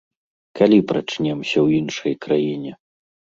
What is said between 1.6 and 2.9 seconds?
ў іншай краіне?